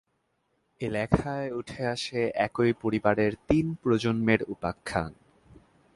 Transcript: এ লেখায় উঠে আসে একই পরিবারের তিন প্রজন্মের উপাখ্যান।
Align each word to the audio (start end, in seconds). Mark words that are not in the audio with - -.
এ 0.81 0.87
লেখায় 0.89 1.49
উঠে 1.51 1.81
আসে 1.85 2.21
একই 2.37 2.71
পরিবারের 2.81 3.31
তিন 3.47 3.65
প্রজন্মের 3.73 4.41
উপাখ্যান। 4.47 5.11